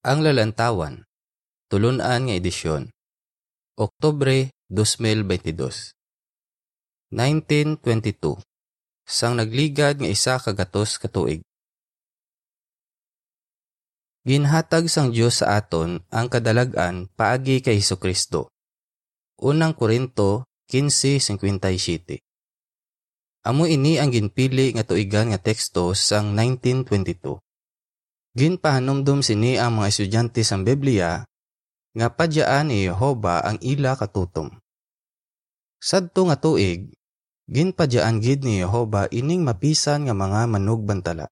Ang 0.00 0.24
Lalantawan, 0.24 1.04
Tulunan 1.68 2.24
nga 2.24 2.32
edisyon, 2.32 2.88
Oktobre 3.76 4.48
2022 4.72 5.92
1922 7.12 8.40
Sang 9.04 9.36
nagligad 9.36 10.00
nga 10.00 10.08
isa 10.08 10.40
kagatos 10.40 10.96
katuig. 10.96 11.44
Ginhatag 14.24 14.88
sang 14.88 15.12
Dios 15.12 15.44
sa 15.44 15.60
aton 15.60 16.00
ang 16.08 16.32
kadalagan 16.32 17.12
paagi 17.12 17.60
kay 17.60 17.76
Hesus 17.76 18.00
Kristo. 18.00 18.48
Unang 19.36 19.76
Korinto 19.76 20.48
15:57. 20.72 22.24
Amo 23.44 23.68
ini 23.68 24.00
ang 24.00 24.08
ginpili 24.08 24.72
nga 24.72 24.80
tuigan 24.80 25.36
nga 25.36 25.40
teksto 25.44 25.92
sang 25.92 26.32
1922. 26.32 27.49
Ginpahanumdum 28.30 29.26
sini 29.26 29.58
ang 29.58 29.82
mga 29.82 29.90
estudyante 29.90 30.46
sang 30.46 30.62
Biblia 30.62 31.26
nga 31.90 32.06
padyaan 32.14 32.70
ni 32.70 32.86
Jehova 32.86 33.42
ang 33.42 33.58
ila 33.58 33.98
katutom. 33.98 34.54
Sadto 35.82 36.30
nga 36.30 36.38
tuig, 36.38 36.94
ginpadyaan 37.50 38.22
gid 38.22 38.46
ni 38.46 38.62
Jehova 38.62 39.10
ining 39.10 39.42
mapisan 39.42 40.06
nga 40.06 40.14
mga 40.14 40.46
manugbantala. 40.46 41.26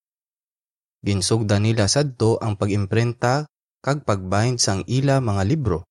Ginsugda 1.07 1.63
nila 1.63 1.87
sadto 1.87 2.43
ang 2.43 2.59
pag-imprenta 2.59 3.47
kag 3.79 4.03
pagbind 4.03 4.59
sang 4.59 4.83
ila 4.91 5.23
mga 5.23 5.47
libro. 5.47 5.87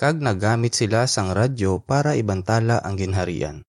Kag 0.00 0.24
nagamit 0.24 0.72
sila 0.72 1.04
sang 1.04 1.36
radyo 1.36 1.84
para 1.84 2.16
ibantala 2.16 2.80
ang 2.80 2.96
ginharian. 2.96 3.60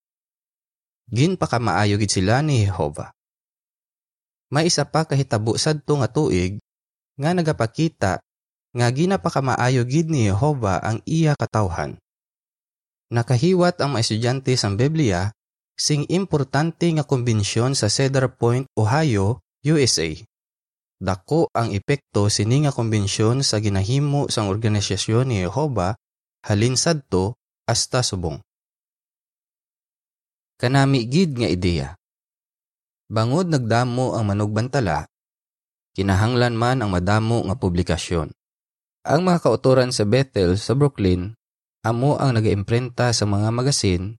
Ginpakamaayo 1.11 1.99
gid 1.99 2.15
sila 2.15 2.39
ni 2.39 2.63
Jehova. 2.63 3.11
May 4.53 4.71
isa 4.71 4.87
pa 4.87 5.03
kahitabo 5.03 5.59
sadto 5.59 5.99
nga 5.99 6.07
tuig 6.07 6.62
nga 7.17 7.29
nagapakita 7.33 8.21
nga 8.73 8.87
ginapakamaayo 8.89 9.85
gid 9.85 10.09
ni 10.09 10.25
Jehova 10.25 10.81
ang 10.81 10.97
iya 11.05 11.37
katawhan. 11.37 12.01
Nakahiwat 13.13 13.77
ang 13.77 13.93
mga 13.93 14.01
estudyante 14.01 14.57
sang 14.57 14.73
Biblia 14.73 15.29
sing 15.77 16.09
importante 16.09 16.89
nga 16.89 17.05
kumbensyon 17.05 17.77
sa 17.77 17.85
Cedar 17.85 18.33
Point, 18.33 18.65
Ohio, 18.73 19.45
USA. 19.61 20.09
Dako 20.97 21.53
ang 21.53 21.69
epekto 21.69 22.31
sini 22.33 22.65
nga 22.65 22.73
kumbensyon 22.73 23.45
sa 23.45 23.61
ginahimo 23.61 24.31
sang 24.33 24.49
organisasyon 24.49 25.29
ni 25.29 25.45
Jehova 25.45 25.93
halin 26.49 26.73
sadto 26.73 27.37
hasta 27.69 28.01
subong. 28.01 28.41
Kanami 30.57 31.05
gid 31.05 31.37
nga 31.37 31.49
ideya. 31.51 31.93
Bangod 33.11 33.51
nagdamo 33.51 34.15
ang 34.15 34.25
manugbantala, 34.31 35.05
kinahanglan 35.93 36.57
man 36.57 36.81
ang 36.81 36.91
madamo 36.93 37.45
nga 37.47 37.55
publikasyon. 37.57 38.33
Ang 39.03 39.19
mga 39.25 39.39
kautoran 39.43 39.91
sa 39.93 40.05
Bethel 40.07 40.57
sa 40.57 40.73
Brooklyn 40.73 41.35
amo 41.83 42.15
ang 42.15 42.39
nagaimprenta 42.39 43.11
sa 43.11 43.27
mga 43.27 43.51
magasin 43.51 44.15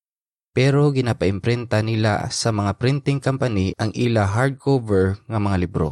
pero 0.55 0.95
ginapaimprenta 0.95 1.83
nila 1.83 2.31
sa 2.31 2.55
mga 2.55 2.79
printing 2.79 3.19
company 3.19 3.75
ang 3.75 3.91
ila 3.91 4.29
hardcover 4.29 5.19
nga 5.27 5.39
mga 5.43 5.57
libro. 5.67 5.91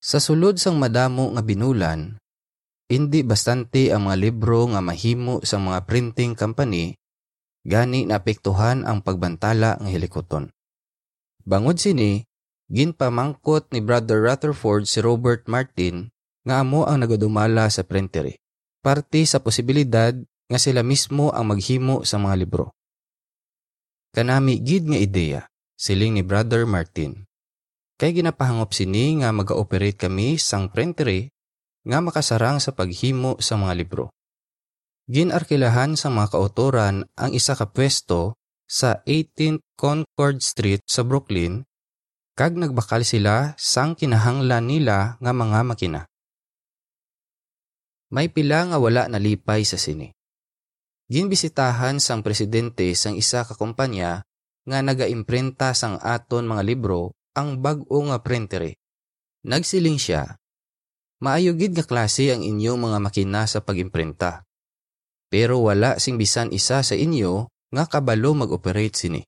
Sa 0.00 0.22
sulod 0.22 0.56
sang 0.56 0.78
madamo 0.78 1.34
nga 1.36 1.42
binulan, 1.42 2.16
hindi 2.88 3.20
bastante 3.20 3.92
ang 3.92 4.08
mga 4.08 4.16
libro 4.16 4.64
nga 4.72 4.80
mahimo 4.80 5.44
sa 5.44 5.60
mga 5.60 5.84
printing 5.84 6.32
company 6.32 6.96
gani 7.68 8.08
naapektuhan 8.08 8.88
ang 8.88 9.04
pagbantala 9.04 9.76
nga 9.76 9.88
hilikoton. 9.92 10.48
Bangod 11.44 11.76
sini, 11.76 12.24
ginpamangkot 12.68 13.72
ni 13.72 13.80
Brother 13.80 14.20
Rutherford 14.20 14.84
si 14.84 15.00
Robert 15.00 15.48
Martin 15.48 16.12
nga 16.44 16.60
amo 16.64 16.84
ang 16.84 17.04
nagadumala 17.04 17.68
sa 17.68 17.84
printery. 17.84 18.36
Parte 18.80 19.24
sa 19.28 19.40
posibilidad 19.40 20.14
nga 20.48 20.58
sila 20.60 20.80
mismo 20.80 21.28
ang 21.32 21.52
maghimo 21.52 22.04
sa 22.08 22.16
mga 22.16 22.34
libro. 22.40 22.72
Kanami 24.16 24.64
gid 24.64 24.88
nga 24.88 24.96
ideya, 24.96 25.40
siling 25.76 26.16
ni 26.16 26.24
Brother 26.24 26.64
Martin. 26.64 27.28
Kay 28.00 28.22
ginapahangop 28.22 28.72
sini 28.72 29.20
nga 29.20 29.34
mag-ooperate 29.34 30.08
kami 30.08 30.40
sang 30.40 30.72
printery 30.72 31.28
nga 31.84 31.98
makasarang 32.00 32.62
sa 32.62 32.72
paghimo 32.72 33.36
sa 33.42 33.60
mga 33.60 33.74
libro. 33.76 34.08
Ginarkilahan 35.08 35.96
sa 35.96 36.08
mga 36.08 36.36
kautoran 36.36 37.04
ang 37.16 37.30
isa 37.32 37.56
ka 37.56 37.68
pwesto 37.68 38.36
sa 38.68 39.00
18th 39.08 39.64
Concord 39.76 40.44
Street 40.44 40.84
sa 40.84 41.00
Brooklyn 41.04 41.67
kag 42.38 42.54
nagbakal 42.54 43.02
sila 43.02 43.58
sang 43.58 43.98
kinahanglan 43.98 44.62
nila 44.70 45.18
nga 45.18 45.32
mga 45.34 45.58
makina. 45.66 46.06
May 48.14 48.30
pila 48.30 48.70
nga 48.70 48.78
wala 48.78 49.10
nalipay 49.10 49.66
sa 49.66 49.74
sini. 49.74 50.06
Ginbisitahan 51.10 51.98
sang 51.98 52.22
presidente 52.22 52.94
sang 52.94 53.18
isa 53.18 53.42
ka 53.42 53.58
kumpanya 53.58 54.22
nga 54.70 54.78
nagaimprenta 54.86 55.74
sang 55.74 55.98
aton 55.98 56.46
mga 56.46 56.62
libro 56.62 57.18
ang 57.34 57.58
bag-o 57.58 58.06
nga 58.06 58.22
printery. 58.22 58.78
Nagsiling 59.42 59.98
siya, 59.98 60.38
Maayo 61.18 61.58
gid 61.58 61.74
nga 61.74 61.82
klase 61.82 62.30
ang 62.30 62.46
inyong 62.46 62.78
mga 62.78 62.98
makina 63.02 63.42
sa 63.50 63.58
pag-imprenta. 63.58 64.46
Pero 65.26 65.58
wala 65.58 65.98
sing 65.98 66.14
bisan 66.14 66.54
isa 66.54 66.86
sa 66.86 66.94
inyo 66.94 67.50
nga 67.74 67.90
kabalo 67.90 68.38
mag-operate 68.38 68.94
sini. 68.94 69.26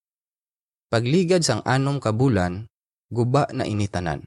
Pagligad 0.87 1.43
sang 1.43 1.67
anom 1.67 1.99
ka 1.99 2.15
bulan, 2.15 2.70
guba 3.11 3.51
na 3.51 3.67
initanan. 3.67 4.25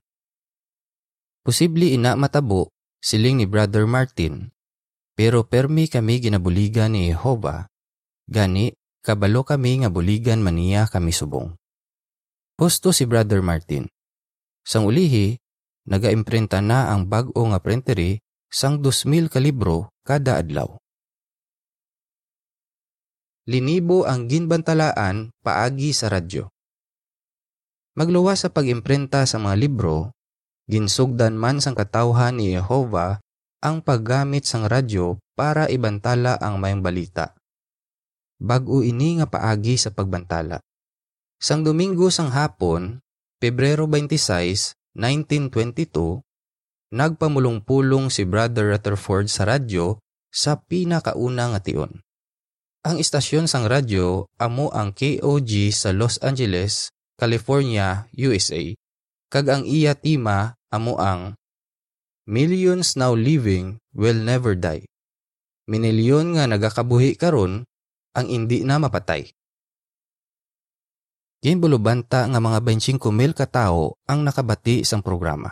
Posible 1.43 1.91
ina 1.91 2.15
matabo, 2.19 2.71
siling 2.99 3.39
ni 3.39 3.47
Brother 3.47 3.87
Martin, 3.87 4.51
pero 5.17 5.43
permi 5.43 5.89
kami 5.89 6.19
ginabuligan 6.23 6.93
ni 6.93 7.11
Jehova, 7.11 7.67
gani 8.29 8.71
kabalo 9.03 9.43
kami 9.43 9.83
nga 9.83 9.89
buligan 9.91 10.39
maniya 10.39 10.87
kami 10.87 11.11
subong. 11.11 11.51
Husto 12.55 12.93
si 12.93 13.03
Brother 13.09 13.41
Martin. 13.43 13.89
Sang 14.63 14.87
ulihi, 14.87 15.35
nagaimprenta 15.89 16.63
na 16.63 16.93
ang 16.95 17.09
bag-o 17.09 17.43
nga 17.51 17.59
printery 17.59 18.21
sang 18.47 18.79
2,000 18.79 19.27
ka 19.27 19.41
libro 19.41 19.91
kada 20.05 20.39
adlaw. 20.39 20.77
Linibo 23.49 24.07
ang 24.07 24.31
ginbantalaan 24.31 25.35
paagi 25.43 25.91
sa 25.91 26.07
radyo. 26.07 26.52
Magluwas 27.93 28.41
sa 28.41 28.49
pag-imprenta 28.49 29.21
sa 29.29 29.37
mga 29.37 29.53
libro, 29.53 30.17
ginsugdan 30.65 31.37
man 31.37 31.61
sang 31.61 31.77
katawhan 31.77 32.41
ni 32.41 32.57
Jehova 32.57 33.21
ang 33.61 33.85
paggamit 33.85 34.49
sang 34.49 34.65
radyo 34.65 35.21
para 35.37 35.69
ibantala 35.69 36.33
ang 36.41 36.57
mayong 36.57 36.81
balita. 36.81 37.37
Bago 38.41 38.81
ini 38.81 39.21
nga 39.21 39.29
paagi 39.29 39.77
sa 39.77 39.93
pagbantala. 39.93 40.57
Sang 41.37 41.61
Domingo 41.61 42.09
sang 42.09 42.33
hapon, 42.33 42.97
Pebrero 43.37 43.85
26, 43.85 44.73
1922, 44.97 46.23
nagpamulong-pulong 46.93 48.09
si 48.09 48.25
Brother 48.25 48.73
Rutherford 48.73 49.29
sa 49.29 49.45
radyo 49.45 50.01
sa 50.33 50.57
pinakauna 50.57 51.53
nga 51.53 51.61
tion. 51.61 52.01
Ang 52.83 52.99
istasyon 52.99 53.45
sang 53.45 53.69
radyo 53.69 54.27
amo 54.41 54.73
ang 54.73 54.91
KOG 54.91 55.71
sa 55.71 55.93
Los 55.93 56.19
Angeles, 56.19 56.92
California, 57.17 58.09
USA, 58.17 58.61
kag 59.29 59.45
ang 59.49 59.63
iya 59.65 59.93
tima 59.93 60.57
amo 60.73 60.97
ang 60.97 61.37
Millions 62.23 62.95
now 62.95 63.11
living 63.11 63.83
will 63.91 64.15
never 64.15 64.55
die. 64.55 64.87
Minilyon 65.67 66.39
nga 66.39 66.47
nagakabuhi 66.47 67.19
karon 67.19 67.67
ang 68.15 68.25
indi 68.31 68.63
na 68.63 68.79
mapatay. 68.79 69.27
Ginbulubanta 71.43 72.23
nga 72.23 72.39
mga 72.39 72.63
25 72.63 73.11
mil 73.11 73.35
katao 73.35 73.99
ang 74.07 74.23
nakabati 74.23 74.87
sang 74.87 75.03
programa. 75.03 75.51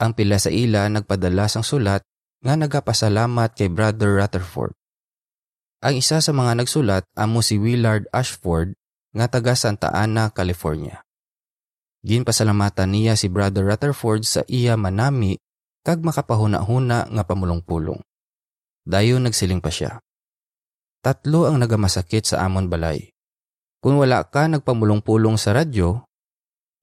Ang 0.00 0.16
pila 0.16 0.40
sa 0.40 0.48
ila 0.48 0.88
nagpadala 0.88 1.52
sang 1.52 1.60
sulat 1.60 2.00
nga 2.40 2.56
nagapasalamat 2.56 3.52
kay 3.52 3.68
Brother 3.68 4.16
Rutherford. 4.16 4.72
Ang 5.84 6.00
isa 6.00 6.24
sa 6.24 6.32
mga 6.32 6.64
nagsulat 6.64 7.04
amo 7.12 7.44
si 7.44 7.60
Willard 7.60 8.08
Ashford 8.16 8.72
nga 9.18 9.26
taga 9.26 9.58
Santa 9.58 9.90
Ana, 9.90 10.30
California. 10.30 11.02
Ginpasalamatan 12.06 12.94
niya 12.94 13.18
si 13.18 13.26
Brother 13.26 13.66
Rutherford 13.66 14.22
sa 14.22 14.46
iya 14.46 14.78
manami 14.78 15.34
kag 15.82 16.06
makapahuna-huna 16.06 17.10
nga 17.10 17.22
pamulong-pulong. 17.26 17.98
Dayon 18.86 19.26
nagsiling 19.26 19.58
pa 19.58 19.74
siya. 19.74 19.98
Tatlo 21.02 21.50
ang 21.50 21.58
nagamasakit 21.58 22.30
sa 22.30 22.46
amon 22.46 22.70
balay. 22.70 23.10
Kung 23.82 23.98
wala 23.98 24.22
ka 24.22 24.46
nagpamulong-pulong 24.46 25.34
sa 25.34 25.54
radyo, 25.54 26.06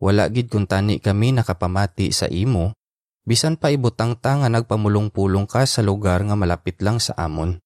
wala 0.03 0.27
gid 0.27 0.51
kung 0.51 0.67
tani 0.67 0.99
kami 0.99 1.31
nakapamati 1.31 2.11
sa 2.11 2.27
imo, 2.27 2.75
bisan 3.23 3.55
pa 3.55 3.71
ibutang 3.71 4.19
ta 4.19 4.35
nga 4.43 4.51
nagpamulong-pulong 4.51 5.47
ka 5.47 5.63
sa 5.63 5.79
lugar 5.79 6.23
nga 6.27 6.35
malapit 6.35 6.79
lang 6.83 6.99
sa 6.99 7.15
amon. 7.15 7.59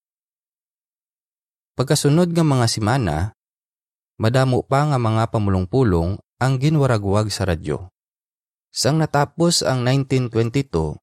Pagkasunod 1.73 2.29
nga 2.33 2.45
mga 2.45 2.65
simana, 2.69 3.17
madamo 4.19 4.61
pa 4.67 4.83
nga 4.91 4.99
mga 4.99 5.31
pamulong-pulong 5.31 6.19
ang 6.43 6.53
ginwaragwag 6.59 7.31
sa 7.31 7.47
radyo. 7.47 7.87
Sang 8.69 8.99
natapos 8.99 9.63
ang 9.65 9.81
1922, 9.87 10.99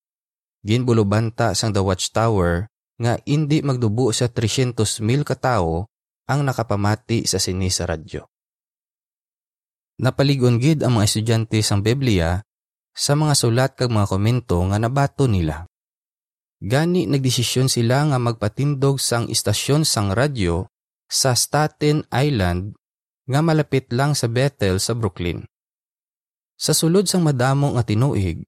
ginbulubanta 0.63 1.57
sang 1.57 1.75
The 1.75 1.83
Watchtower 1.83 2.69
nga 3.01 3.19
indi 3.27 3.61
magdubo 3.65 4.13
sa 4.13 4.29
300 4.31 5.03
mil 5.03 5.25
katao 5.27 5.89
ang 6.29 6.41
nakapamati 6.45 7.25
sa 7.25 7.41
sini 7.41 7.73
sa 7.73 7.89
radyo. 7.89 8.25
Napaligon 9.97 10.61
gid 10.61 10.85
ang 10.85 11.01
mga 11.01 11.09
estudyante 11.09 11.59
sang 11.65 11.81
Biblia 11.81 12.45
sa 12.93 13.17
mga 13.17 13.33
sulat 13.33 13.71
kag 13.77 13.89
mga 13.89 14.09
komento 14.09 14.61
nga 14.69 14.77
nabato 14.77 15.25
nila. 15.25 15.65
Gani 16.61 17.05
nagdesisyon 17.05 17.69
sila 17.69 18.09
nga 18.09 18.17
magpatindog 18.21 18.97
sang 19.01 19.29
istasyon 19.29 19.85
sang 19.85 20.13
radyo 20.13 20.69
sa 21.09 21.37
Staten 21.37 22.09
Island 22.09 22.77
nga 23.27 23.41
malapit 23.43 23.91
lang 23.91 24.15
sa 24.15 24.31
Bethel 24.31 24.79
sa 24.79 24.95
Brooklyn. 24.95 25.43
Sa 26.57 26.73
sulod 26.73 27.05
sang 27.11 27.27
madamo 27.27 27.75
nga 27.77 27.85
tinuig, 27.85 28.47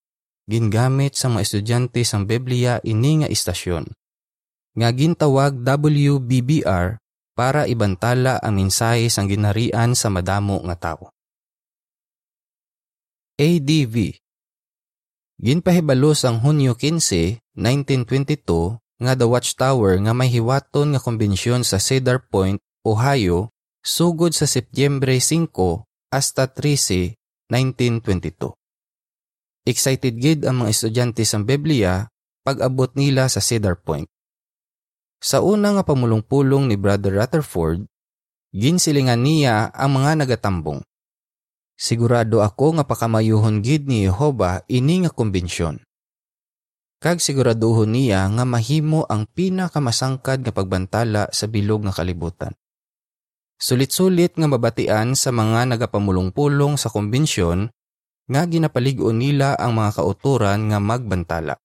gingamit 0.48 1.12
sa 1.19 1.28
mga 1.28 1.44
estudyante 1.44 2.00
sang 2.06 2.25
Biblia 2.25 2.80
ini 2.86 3.22
nga 3.22 3.28
istasyon. 3.28 3.90
Nga 4.78 4.88
gintawag 4.94 5.52
WBBR 5.60 6.96
para 7.36 7.69
ibantala 7.69 8.40
ang 8.40 8.56
mensahe 8.56 9.10
sang 9.12 9.28
ginharian 9.28 9.92
sa 9.92 10.08
madamo 10.08 10.62
nga 10.64 10.75
tawo. 10.78 11.12
ADV 13.38 14.19
Ginpahibalo 15.38 16.19
sang 16.19 16.42
Hunyo 16.42 16.75
15, 16.75 17.38
1922 17.54 18.82
nga 18.98 19.12
The 19.14 19.26
Watchtower 19.30 19.94
nga 20.02 20.10
may 20.10 20.26
hiwaton 20.26 20.94
nga 20.94 21.00
konbensyon 21.02 21.62
sa 21.62 21.78
Cedar 21.78 22.26
Point, 22.26 22.58
Ohio, 22.82 23.54
sugod 23.88 24.37
sa 24.37 24.44
Setyembre 24.44 25.17
5 25.17 25.49
hasta 26.12 26.44
13, 26.44 27.17
1922. 27.49 28.52
Excited 29.64 30.14
gid 30.20 30.44
ang 30.44 30.61
mga 30.61 30.76
estudyante 30.76 31.25
sa 31.25 31.40
Biblia 31.40 32.05
pag-abot 32.44 32.93
nila 32.93 33.32
sa 33.32 33.40
Cedar 33.40 33.81
Point. 33.81 34.05
Sa 35.25 35.40
una 35.40 35.73
nga 35.73 35.88
pamulong-pulong 35.88 36.69
ni 36.69 36.76
Brother 36.76 37.17
Rutherford, 37.17 37.88
ginsilingan 38.52 39.25
niya 39.25 39.73
ang 39.73 39.96
mga 39.96 40.20
nagatambong. 40.20 40.85
Sigurado 41.73 42.44
ako 42.44 42.76
nga 42.76 42.85
pakamayuhon 42.85 43.64
gid 43.64 43.88
ni 43.88 44.05
Jehova 44.05 44.69
ini 44.69 45.08
nga 45.08 45.11
konbensyon. 45.17 45.81
Kag 47.00 47.25
siguraduhon 47.25 47.96
niya 47.96 48.29
nga 48.37 48.44
mahimo 48.44 49.08
ang 49.08 49.25
pinakamasangkad 49.32 50.44
nga 50.44 50.52
pagbantala 50.52 51.32
sa 51.32 51.49
bilog 51.49 51.88
nga 51.88 51.94
kalibutan. 51.96 52.52
Sulit-sulit 53.58 54.38
nga 54.38 54.46
mabatian 54.46 55.19
sa 55.19 55.34
mga 55.34 55.75
nagapamulong-pulong 55.75 56.78
sa 56.78 56.94
konbensyon 56.94 57.75
nga 58.31 58.46
ginapalig-on 58.46 59.19
nila 59.19 59.58
ang 59.58 59.75
mga 59.75 59.99
kauturan 59.99 60.70
nga 60.70 60.78
magbantala. 60.78 61.58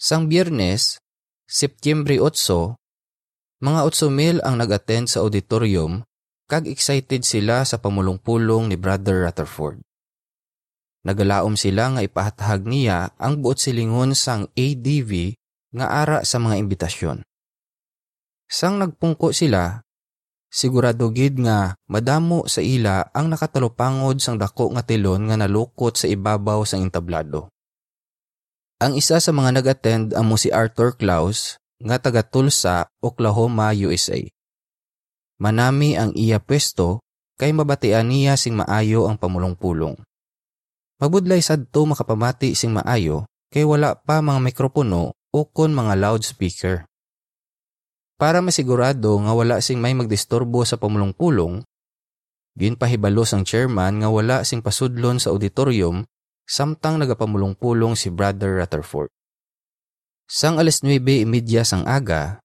Sang 0.00 0.32
biyernes, 0.32 0.96
Setyembre 1.44 2.16
8, 2.16 3.60
mga 3.60 3.80
8,000 3.84 4.40
ang 4.40 4.56
nag-attend 4.56 5.12
sa 5.12 5.20
auditorium 5.20 6.08
kag 6.48 6.64
excited 6.64 7.20
sila 7.28 7.60
sa 7.68 7.76
pamulong-pulong 7.76 8.72
ni 8.72 8.80
Brother 8.80 9.28
Rutherford. 9.28 9.84
Nagalaom 11.04 11.60
sila 11.60 11.92
nga 11.92 12.00
ipahatahag 12.00 12.64
niya 12.64 13.12
ang 13.20 13.44
buot 13.44 13.60
silingon 13.60 14.16
sang 14.16 14.48
ADV 14.56 15.36
nga 15.76 15.86
ara 16.00 16.24
sa 16.24 16.40
mga 16.40 16.56
imbitasyon. 16.64 17.20
Sang 18.50 18.82
nagpungko 18.82 19.30
sila, 19.30 19.78
sigurado 20.50 21.14
gid 21.14 21.38
nga 21.38 21.78
madamo 21.86 22.50
sa 22.50 22.58
ila 22.58 23.06
ang 23.14 23.30
nakatalupangod 23.30 24.18
sang 24.18 24.42
dako 24.42 24.74
nga 24.74 24.82
tilon 24.82 25.30
nga 25.30 25.38
nalukot 25.38 25.94
sa 25.94 26.10
ibabaw 26.10 26.66
sang 26.66 26.82
entablado. 26.82 27.46
Ang 28.82 28.98
isa 28.98 29.22
sa 29.22 29.30
mga 29.30 29.62
nag-attend 29.62 30.18
amo 30.18 30.34
si 30.34 30.50
Arthur 30.50 30.98
Klaus 30.98 31.62
nga 31.78 32.02
taga 32.02 32.26
Tulsa, 32.26 32.90
Oklahoma, 32.98 33.70
USA. 33.70 34.18
Manami 35.38 35.94
ang 35.94 36.10
iya 36.18 36.42
pwesto 36.42 36.98
kay 37.38 37.54
mabatian 37.54 38.10
niya 38.10 38.34
sing 38.34 38.58
maayo 38.58 39.06
ang 39.06 39.14
pamulong-pulong. 39.14 39.94
Mabudlay 40.98 41.38
sadto 41.38 41.86
makapamati 41.86 42.58
sing 42.58 42.74
maayo 42.74 43.30
kay 43.54 43.62
wala 43.62 43.94
pa 43.94 44.18
mga 44.18 44.42
mikropono 44.42 45.14
o 45.30 45.38
kon 45.46 45.70
mga 45.70 45.94
loudspeaker. 45.96 46.89
Para 48.20 48.44
masigurado 48.44 49.16
nga 49.24 49.32
wala 49.32 49.64
sing 49.64 49.80
may 49.80 49.96
magdisturbo 49.96 50.60
sa 50.68 50.76
pamulong-pulong, 50.76 51.64
ginpahibalos 52.52 53.32
ang 53.32 53.48
chairman 53.48 54.04
nga 54.04 54.12
wala 54.12 54.44
sing 54.44 54.60
pasudlon 54.60 55.16
sa 55.16 55.32
auditorium 55.32 56.04
samtang 56.44 57.00
nagapamulong-pulong 57.00 57.96
si 57.96 58.12
Brother 58.12 58.60
Rutherford. 58.60 59.08
Sang 60.28 60.60
alas 60.60 60.84
9.30 60.84 61.64
sang 61.64 61.88
aga, 61.88 62.44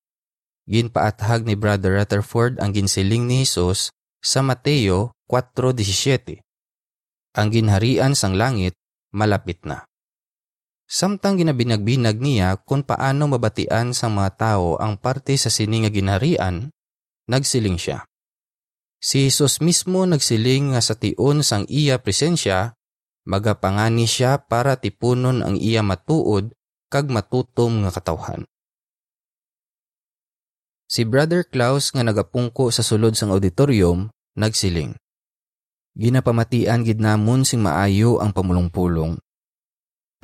ginpaathag 0.63 1.43
ni 1.43 1.59
Brother 1.59 1.99
Rutherford 1.99 2.55
ang 2.63 2.71
ginsiling 2.71 3.27
ni 3.27 3.43
Jesus 3.43 3.91
sa 4.23 4.39
Mateo 4.39 5.11
4.17. 5.27 6.39
Ang 7.35 7.47
ginharian 7.51 8.15
sang 8.15 8.39
langit 8.39 8.79
malapit 9.11 9.59
na. 9.67 9.83
Samtang 10.85 11.41
ginabinagbinag 11.41 12.21
niya 12.21 12.61
kung 12.61 12.85
paano 12.85 13.25
mabatian 13.25 13.89
sa 13.97 14.05
mga 14.05 14.29
tao 14.37 14.77
ang 14.77 15.01
parte 15.01 15.33
sa 15.33 15.49
sining 15.49 15.89
nga 15.89 15.91
ginharian, 15.91 16.69
nagsiling 17.25 17.81
siya. 17.81 18.05
Si 19.01 19.25
Jesus 19.25 19.65
mismo 19.65 20.05
nagsiling 20.05 20.77
nga 20.77 20.81
sa 20.85 20.93
tion 20.93 21.41
sang 21.41 21.65
iya 21.73 21.97
presensya, 21.97 22.77
magapangani 23.25 24.05
siya 24.05 24.37
para 24.45 24.77
tipunon 24.77 25.41
ang 25.41 25.57
iya 25.57 25.81
matuod 25.81 26.53
kag 26.93 27.09
matutom 27.09 27.81
nga 27.85 27.89
katawhan. 27.89 28.45
Si 30.85 31.01
Brother 31.01 31.49
Klaus 31.49 31.89
nga 31.89 32.05
nagapungko 32.05 32.69
sa 32.69 32.85
sulod 32.85 33.17
sang 33.17 33.33
auditorium, 33.33 34.13
nagsiling. 34.37 34.93
Ginapamatian 35.97 36.85
gid 36.85 37.01
namon 37.01 37.41
sing 37.41 37.65
maayo 37.65 38.21
ang 38.21 38.29
pamulong-pulong. 38.29 39.17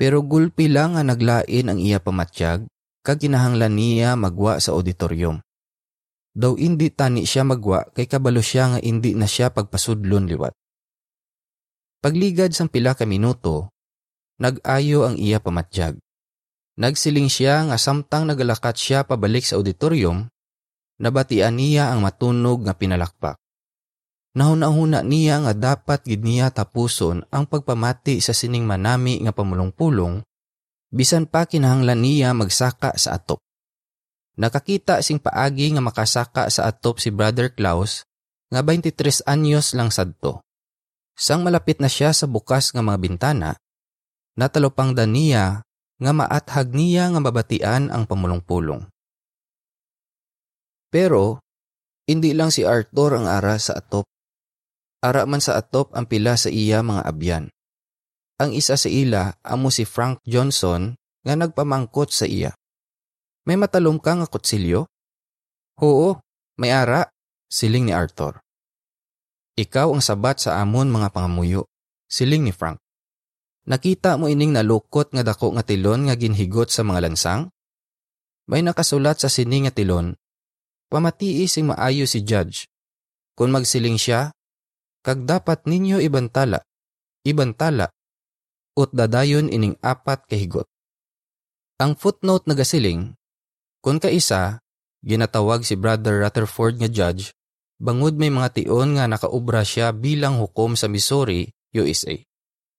Pero 0.02 0.18
gulpi 0.26 0.66
lang 0.66 0.98
nga 0.98 1.06
naglain 1.06 1.70
ang 1.70 1.78
iya 1.78 2.02
pamatyag, 2.02 2.66
kag 3.06 3.22
kinahanglan 3.22 3.78
niya 3.78 4.18
magwa 4.18 4.58
sa 4.58 4.74
auditorium. 4.74 5.38
Daw 6.34 6.58
indi 6.58 6.90
tani 6.90 7.22
siya 7.22 7.46
magwa 7.46 7.86
kay 7.94 8.10
kabalo 8.10 8.42
siya 8.42 8.74
nga 8.74 8.80
indi 8.82 9.14
na 9.14 9.30
siya 9.30 9.54
pagpasudlon 9.54 10.26
liwat. 10.26 10.58
Pagligad 12.02 12.50
sang 12.50 12.66
pila 12.66 12.98
ka 12.98 13.06
minuto, 13.06 13.70
nag-ayo 14.42 15.06
ang 15.06 15.14
iya 15.22 15.38
pamatyag. 15.38 15.94
Nagsiling 16.82 17.30
siya 17.30 17.70
nga 17.70 17.78
samtang 17.78 18.26
nagalakat 18.26 18.74
siya 18.74 19.06
pabalik 19.06 19.46
sa 19.46 19.54
auditorium, 19.54 20.26
nabatian 20.98 21.54
niya 21.54 21.94
ang 21.94 22.02
matunog 22.02 22.66
nga 22.66 22.74
pinalakpak. 22.74 23.38
Nahuna-huna 24.32 25.04
niya 25.04 25.44
nga 25.44 25.52
dapat 25.52 26.08
gid 26.08 26.24
niya 26.24 26.48
tapuson 26.48 27.20
ang 27.28 27.44
pagpamati 27.44 28.16
sa 28.24 28.32
sining 28.32 28.64
manami 28.64 29.20
nga 29.20 29.32
pamulong-pulong, 29.36 30.24
bisan 30.88 31.28
pa 31.28 31.44
kinahanglan 31.44 32.00
niya 32.00 32.32
magsaka 32.32 32.96
sa 32.96 33.20
atop. 33.20 33.36
Nakakita 34.40 35.04
sing 35.04 35.20
paagi 35.20 35.76
nga 35.76 35.84
makasaka 35.84 36.48
sa 36.48 36.64
atop 36.64 36.96
si 36.96 37.12
Brother 37.12 37.52
Klaus 37.52 38.08
nga 38.48 38.64
23 38.64 39.28
anyos 39.28 39.76
lang 39.76 39.92
sadto. 39.92 40.40
Sang 41.12 41.44
malapit 41.44 41.76
na 41.76 41.92
siya 41.92 42.16
sa 42.16 42.24
bukas 42.24 42.72
nga 42.72 42.80
mga 42.80 42.98
bintana, 43.04 43.50
natalopang 44.40 44.96
niya 44.96 45.60
nga 46.00 46.12
maathag 46.16 46.72
niya 46.72 47.12
nga 47.12 47.20
mabatian 47.20 47.92
ang 47.92 48.08
pamulong-pulong. 48.08 48.88
Pero, 50.88 51.40
hindi 52.08 52.32
lang 52.32 52.48
si 52.48 52.64
Arthur 52.64 53.20
ang 53.20 53.28
ara 53.28 53.60
sa 53.60 53.76
atop. 53.76 54.08
Ara 55.02 55.26
man 55.26 55.42
sa 55.42 55.58
atop 55.58 55.90
ang 55.98 56.06
pila 56.06 56.38
sa 56.38 56.46
iya 56.46 56.78
mga 56.78 57.02
abyan. 57.02 57.44
Ang 58.38 58.54
isa 58.54 58.78
sa 58.78 58.86
ila 58.86 59.34
amo 59.42 59.68
si 59.74 59.82
Frank 59.82 60.22
Johnson 60.22 60.94
nga 61.26 61.34
nagpamangkot 61.34 62.14
sa 62.14 62.26
iya. 62.26 62.54
May 63.42 63.58
matalom 63.58 63.98
ka 63.98 64.14
nga 64.14 64.30
kutsilyo? 64.30 64.86
Oo, 65.82 66.22
may 66.62 66.70
ara, 66.70 67.10
siling 67.50 67.90
ni 67.90 67.92
Arthur. 67.94 68.38
Ikaw 69.58 69.90
ang 69.90 70.02
sabat 70.02 70.38
sa 70.38 70.62
amon 70.62 70.94
mga 70.94 71.10
pangamuyo, 71.10 71.66
siling 72.06 72.46
ni 72.46 72.54
Frank. 72.54 72.78
Nakita 73.66 74.14
mo 74.18 74.30
ining 74.30 74.54
nalukot 74.54 75.10
nga 75.10 75.26
dako 75.26 75.54
nga 75.58 75.66
tilon 75.66 76.06
nga 76.06 76.14
ginhigot 76.14 76.70
sa 76.70 76.86
mga 76.86 77.10
lansang? 77.10 77.50
May 78.46 78.62
nakasulat 78.62 79.22
sa 79.22 79.30
sini 79.30 79.66
nga 79.66 79.74
tilon, 79.74 80.14
pamatii 80.90 81.46
sing 81.46 81.70
maayo 81.70 82.06
si 82.06 82.22
judge. 82.26 82.66
Kung 83.38 83.54
magsiling 83.54 83.98
siya, 83.98 84.34
kag 85.02 85.26
dapat 85.26 85.66
ninyo 85.66 85.98
ibantala, 85.98 86.62
ibantala, 87.26 87.90
ut 88.78 88.90
dadayon 88.94 89.50
ining 89.50 89.76
apat 89.82 90.24
kahigot. 90.30 90.66
Ang 91.82 91.98
footnote 91.98 92.46
nagasiling, 92.46 93.18
kung 93.82 93.98
kaisa, 93.98 94.62
ginatawag 95.02 95.66
si 95.66 95.74
Brother 95.74 96.22
Rutherford 96.22 96.78
nga 96.78 96.86
judge, 96.86 97.34
bangod 97.82 98.14
may 98.14 98.30
mga 98.30 98.54
tion 98.54 98.94
nga 98.94 99.10
nakaubra 99.10 99.66
siya 99.66 99.90
bilang 99.90 100.38
hukom 100.38 100.78
sa 100.78 100.86
Missouri, 100.86 101.50
USA. 101.74 102.14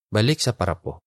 Balik 0.08 0.40
sa 0.40 0.56
parapo. 0.56 1.04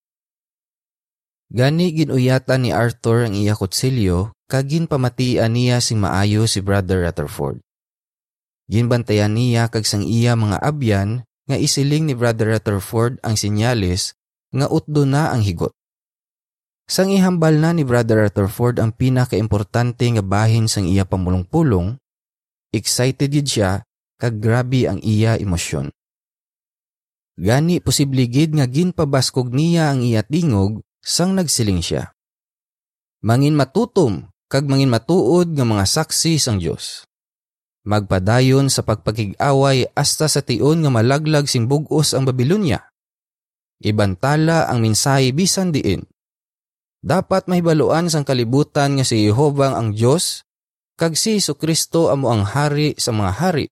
Gani 1.48 1.94
ginuyatan 1.94 2.66
ni 2.66 2.70
Arthur 2.74 3.30
ang 3.30 3.34
iya 3.38 3.54
kutsilyo 3.54 4.34
kagin 4.50 4.90
pamatian 4.90 5.54
niya 5.54 5.78
sing 5.78 6.02
maayo 6.02 6.44
si 6.50 6.58
Brother 6.58 7.06
Rutherford. 7.06 7.62
Ginbantayan 8.66 9.38
niya 9.38 9.70
kag 9.70 9.86
sang 9.86 10.02
iya 10.02 10.34
mga 10.34 10.58
abyan 10.58 11.22
nga 11.46 11.54
isiling 11.54 12.10
ni 12.10 12.14
Brother 12.18 12.50
Rutherford 12.50 13.22
ang 13.22 13.38
sinyalis 13.38 14.18
nga 14.50 14.66
utdo 14.66 15.06
na 15.06 15.30
ang 15.30 15.46
higot. 15.46 15.70
Sang 16.86 17.10
ihambal 17.10 17.58
na 17.58 17.74
ni 17.74 17.82
Brother 17.82 18.26
Rutherford 18.26 18.78
ang 18.78 18.94
pinakaimportante 18.94 20.06
nga 20.06 20.22
bahin 20.22 20.70
sang 20.70 20.86
iya 20.86 21.02
pamulong-pulong, 21.02 21.98
excited 22.70 23.30
gid 23.30 23.46
siya 23.46 23.82
kag 24.18 24.38
grabe 24.38 24.86
ang 24.86 25.02
iya 25.02 25.34
emosyon. 25.38 25.90
Gani 27.36 27.82
posible 27.82 28.26
gid 28.30 28.54
nga 28.54 28.66
ginpabaskog 28.70 29.50
niya 29.50 29.94
ang 29.94 30.02
iya 30.02 30.22
tingog 30.22 30.82
sang 31.02 31.34
nagsiling 31.34 31.82
siya. 31.82 32.14
Mangin 33.22 33.58
matutom 33.58 34.30
kag 34.46 34.70
mangin 34.70 34.90
matuod 34.90 35.54
nga 35.54 35.66
mga 35.66 35.84
saksi 35.84 36.38
sang 36.38 36.62
Dios. 36.62 37.06
Magpadayon 37.86 38.66
sa 38.66 38.82
pagpakig-away 38.82 39.94
hasta 39.94 40.26
sa 40.26 40.42
tion 40.42 40.82
nga 40.82 40.90
malaglag 40.90 41.46
sing 41.46 41.70
bugos 41.70 42.18
ang 42.18 42.26
Babylonia. 42.26 42.82
Ibantala 43.78 44.66
ang 44.66 44.82
mensahe 44.82 45.30
bisan 45.30 45.70
diin. 45.70 46.02
Dapat 46.98 47.46
mahibaluan 47.46 48.10
sang 48.10 48.26
kalibutan 48.26 48.98
nga 48.98 49.06
si 49.06 49.22
Jehova 49.22 49.78
ang 49.78 49.94
Dios 49.94 50.42
kag 50.98 51.14
si 51.14 51.38
Kristo 51.38 52.10
amo 52.10 52.34
ang 52.34 52.42
hari 52.42 52.98
sa 52.98 53.14
mga 53.14 53.32
hari 53.38 53.70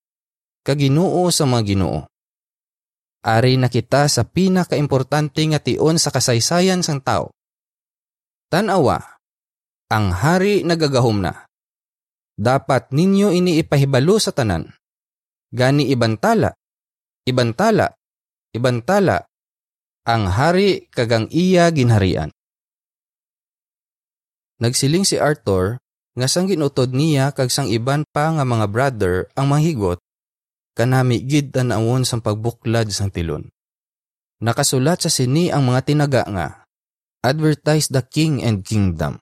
kag 0.62 0.78
Ginoo 0.78 1.26
sa 1.34 1.42
mga 1.50 1.74
Ginoo. 1.74 2.06
Ari 3.26 3.58
na 3.58 3.66
kita 3.66 4.06
sa 4.06 4.22
pinakaimportante 4.22 5.42
nga 5.50 5.58
tion 5.58 5.98
sa 5.98 6.14
kasaysayan 6.14 6.86
sang 6.86 7.02
tao. 7.02 7.34
Tanawa, 8.46 9.18
ang 9.90 10.14
hari 10.14 10.62
nagagahom 10.62 11.18
na 11.18 11.48
dapat 12.34 12.90
ninyo 12.90 13.30
ini 13.34 13.62
ipahibalo 13.62 14.18
sa 14.18 14.34
tanan. 14.34 14.70
Gani 15.54 15.86
ibantala, 15.90 16.50
ibantala, 17.22 17.94
ibantala, 18.50 19.22
ang 20.04 20.28
hari 20.28 20.90
kagang 20.90 21.30
iya 21.30 21.70
ginharian. 21.70 22.34
Nagsiling 24.58 25.06
si 25.06 25.16
Arthur 25.16 25.78
nga 26.14 26.26
sang 26.30 26.46
ginutod 26.46 26.94
niya 26.94 27.34
kag 27.34 27.50
sang 27.50 27.66
iban 27.66 28.06
pa 28.14 28.30
nga 28.30 28.46
mga 28.46 28.66
brother 28.70 29.26
ang 29.34 29.50
mahigot 29.50 29.98
kanami 30.74 31.22
gid 31.22 31.54
tanawon 31.54 32.02
sang 32.02 32.22
pagbuklad 32.22 32.90
sang 32.90 33.10
tilon. 33.10 33.48
Nakasulat 34.42 35.06
sa 35.06 35.10
sini 35.10 35.48
ang 35.48 35.70
mga 35.70 35.80
tinaga 35.86 36.22
nga 36.26 36.48
Advertise 37.24 37.88
the 37.88 38.04
King 38.04 38.44
and 38.44 38.60
Kingdom. 38.66 39.16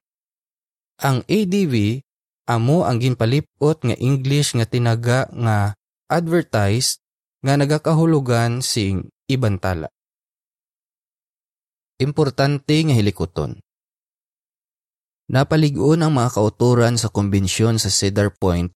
Ang 0.98 1.22
ADV 1.30 2.02
amo 2.48 2.84
ang 2.86 2.98
ginpalipot 2.98 3.82
nga 3.86 3.96
English 3.98 4.54
nga 4.58 4.66
tinaga 4.66 5.30
nga 5.30 5.76
advertised 6.10 7.02
nga 7.42 7.58
nagakahulugan 7.58 8.62
sing 8.62 9.10
ibantala. 9.26 9.90
Importante 12.02 12.74
nga 12.82 12.94
hilikoton. 12.94 13.58
Napaligon 15.32 16.02
ang 16.02 16.12
mga 16.12 16.34
kauturan 16.34 16.98
sa 16.98 17.08
konbensyon 17.08 17.78
sa 17.78 17.88
Cedar 17.88 18.34
Point 18.34 18.74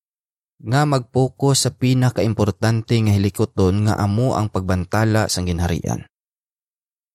nga 0.56 0.88
magpokus 0.88 1.68
sa 1.68 1.70
pinakaimportante 1.75 2.96
nga 2.96 3.12
hilikoton 3.12 3.90
nga 3.90 4.00
amo 4.00 4.32
ang 4.32 4.49
pagbantala 4.49 5.28
sa 5.28 5.44
ginharian. 5.44 6.08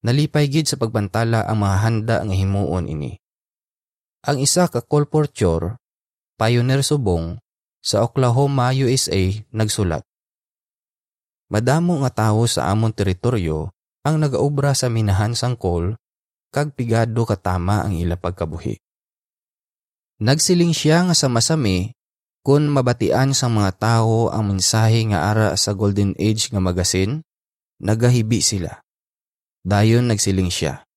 Nalipay 0.06 0.46
gid 0.50 0.70
sa 0.70 0.78
pagbantala 0.78 1.46
ang 1.46 1.66
mga 1.66 1.78
handa 1.82 2.18
nga 2.22 2.36
himuon 2.38 2.86
ini. 2.86 3.18
Ang 4.30 4.46
isa 4.46 4.70
ka 4.70 4.86
kolporture 4.86 5.81
Pioneer 6.42 6.82
Subong 6.82 7.38
sa 7.86 8.02
Oklahoma, 8.02 8.74
USA 8.74 9.30
nagsulat. 9.54 10.02
Madamo 11.54 12.02
nga 12.02 12.10
tawo 12.10 12.50
sa 12.50 12.74
amon 12.74 12.90
teritoryo 12.90 13.70
ang 14.02 14.18
nagaobra 14.18 14.74
sa 14.74 14.90
minahan 14.90 15.38
sang 15.38 15.54
kol 15.54 15.94
kag 16.50 16.74
pigado 16.74 17.30
katama 17.30 17.86
ang 17.86 17.94
ila 17.94 18.18
pagkabuhi. 18.18 18.82
Nagsiling 20.18 20.74
siya 20.74 21.06
nga 21.06 21.14
sa 21.14 21.30
masami 21.30 21.94
kung 22.42 22.74
mabatian 22.74 23.38
sa 23.38 23.46
mga 23.46 23.78
tawo 23.78 24.34
ang 24.34 24.58
mensahe 24.58 25.06
nga 25.14 25.30
ara 25.30 25.54
sa 25.54 25.78
Golden 25.78 26.18
Age 26.18 26.50
nga 26.50 26.58
magasin, 26.58 27.22
nagahibi 27.78 28.42
sila. 28.42 28.82
Dayon 29.62 30.10
nagsiling 30.10 30.50
siya. 30.50 30.90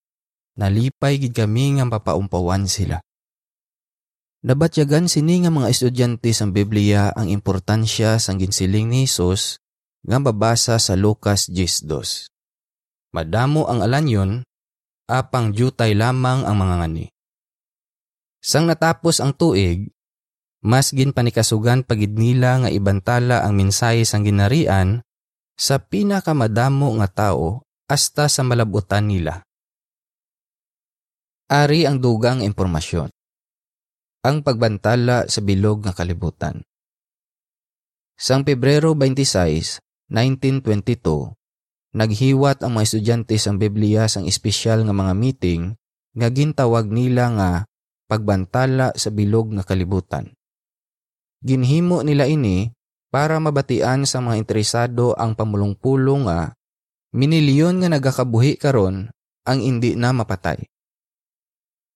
Nalipay 0.56 1.20
gid 1.20 1.36
kami 1.36 1.76
nga 1.76 1.84
papaumpawan 1.84 2.64
sila. 2.64 3.04
Nabatyagan 4.44 5.08
sini 5.08 5.40
nga 5.40 5.48
mga 5.48 5.72
estudyante 5.72 6.28
sa 6.36 6.44
Biblia 6.44 7.08
ang 7.16 7.32
importansya 7.32 8.20
sang 8.20 8.36
ginsiling 8.36 8.92
ni 8.92 9.08
Hesus 9.08 9.56
nga 10.04 10.20
babasa 10.20 10.76
sa 10.76 11.00
Lucas 11.00 11.48
10.2. 11.48 12.28
Madamo 13.16 13.64
ang 13.64 13.80
alanyon, 13.80 14.44
apang 15.08 15.48
jutay 15.56 15.96
lamang 15.96 16.44
ang 16.44 16.60
mga 16.60 16.74
ngani. 16.76 17.06
Sang 18.44 18.68
natapos 18.68 19.24
ang 19.24 19.32
tuig, 19.32 19.88
mas 20.60 20.92
ginpanikasugan 20.92 21.80
pagid 21.80 22.12
nila 22.12 22.60
nga 22.60 22.68
ibantala 22.68 23.48
ang 23.48 23.56
mensahe 23.56 24.04
sang 24.04 24.28
ginarian 24.28 25.00
sa 25.56 25.80
pinakamadamo 25.80 27.00
nga 27.00 27.08
tao 27.08 27.64
hasta 27.88 28.28
sa 28.28 28.44
malabutan 28.44 29.08
nila. 29.08 29.40
Ari 31.48 31.88
ang 31.88 31.96
dugang 31.96 32.44
impormasyon 32.44 33.13
ang 34.24 34.40
pagbantala 34.40 35.28
sa 35.28 35.44
bilog 35.44 35.84
nga 35.84 35.92
kalibutan. 35.92 36.64
Sang 38.16 38.40
Pebrero 38.40 38.96
26, 38.96 39.84
1922, 40.08 41.36
naghiwat 41.92 42.64
ang 42.64 42.72
mga 42.72 42.84
estudyante 42.88 43.36
sang 43.36 43.60
Biblia 43.60 44.08
sang 44.08 44.24
espesyal 44.24 44.88
nga 44.88 44.96
mga 44.96 45.12
meeting 45.12 45.76
nga 46.16 46.32
gintawag 46.32 46.88
nila 46.88 47.28
nga 47.36 47.50
pagbantala 48.08 48.96
sa 48.96 49.12
bilog 49.12 49.52
nga 49.52 49.64
kalibutan. 49.66 50.32
Ginhimo 51.44 52.00
nila 52.00 52.24
ini 52.24 52.72
para 53.12 53.36
mabatian 53.36 54.08
sa 54.08 54.24
mga 54.24 54.40
interesado 54.40 55.12
ang 55.20 55.36
pamulong-pulong 55.36 56.24
nga 56.24 56.56
minilyon 57.12 57.84
nga 57.84 57.92
nagakabuhi 57.92 58.56
karon 58.56 59.12
ang 59.44 59.58
indi 59.60 59.92
na 60.00 60.16
mapatay. 60.16 60.64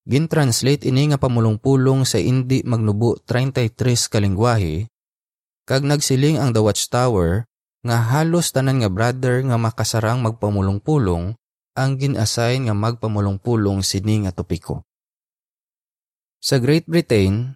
Gin-translate 0.08 0.88
ini 0.88 1.12
nga 1.12 1.20
pamulong-pulong 1.20 2.08
sa 2.08 2.16
indi 2.16 2.64
magnubo 2.64 3.20
33 3.28 3.76
kalingwahe, 4.08 4.88
kag 5.68 5.84
nagsiling 5.84 6.40
ang 6.40 6.56
The 6.56 6.64
Watchtower 6.64 7.44
nga 7.84 7.96
halos 8.16 8.48
tanan 8.48 8.80
nga 8.80 8.88
brother 8.88 9.44
nga 9.44 9.60
makasarang 9.60 10.24
magpamulong-pulong 10.24 11.36
ang 11.76 11.90
gin-assign 12.00 12.72
nga 12.72 12.74
magpamulong-pulong 12.74 13.84
sini 13.84 14.24
nga 14.24 14.32
topiko. 14.32 14.88
Sa 16.40 16.56
Great 16.56 16.88
Britain, 16.88 17.52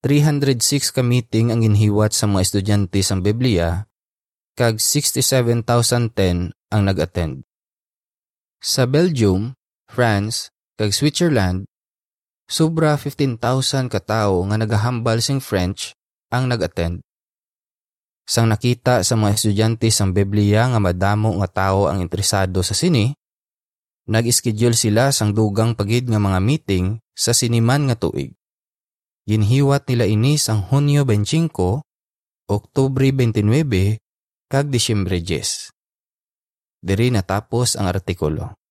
306 0.00 0.96
ka 0.96 1.04
meeting 1.04 1.52
ang 1.52 1.60
ginhiwat 1.60 2.16
sa 2.16 2.24
mga 2.24 2.40
estudyante 2.40 3.04
sa 3.04 3.20
Biblia 3.20 3.84
kag 4.56 4.80
67,010 4.80 6.56
ang 6.72 6.82
nag-attend. 6.88 7.44
Sa 8.64 8.88
Belgium, 8.88 9.52
France, 9.92 10.48
kag 10.80 10.96
Switzerland, 10.96 11.68
Sobra 12.48 12.98
15,000 12.98 13.88
katao 13.88 14.44
nga 14.48 14.56
nagahambal 14.58 15.22
sing 15.22 15.38
French 15.38 15.94
ang 16.32 16.48
nag-attend. 16.48 17.04
Sang 18.22 18.46
nakita 18.46 19.02
sa 19.02 19.18
mga 19.18 19.34
estudyante 19.34 19.90
sa 19.90 20.06
Biblia 20.06 20.70
nga 20.70 20.78
madamo 20.78 21.36
nga 21.42 21.48
tao 21.50 21.90
ang 21.90 22.00
interesado 22.00 22.62
sa 22.62 22.72
sini, 22.72 23.10
nag-schedule 24.06 24.78
sila 24.78 25.10
sang 25.10 25.34
dugang 25.34 25.74
pagid 25.74 26.06
nga 26.06 26.22
mga 26.22 26.38
meeting 26.38 27.02
sa 27.12 27.34
siniman 27.34 27.90
nga 27.90 27.96
tuig. 27.98 28.32
Ginhiwat 29.26 29.86
nila 29.86 30.06
ini 30.06 30.34
sang 30.38 30.66
Hunyo 30.66 31.06
25, 31.06 31.82
Oktubre 32.50 33.06
29, 33.14 34.02
kag 34.50 34.66
Disyembre 34.70 35.22
10. 35.22 35.70
Diri 36.82 37.14
natapos 37.14 37.78
ang 37.78 37.86
artikulo. 37.86 38.61